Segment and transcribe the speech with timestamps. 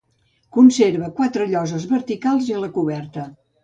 [0.57, 3.33] Conserva quatre lloses verticals i la de coberta.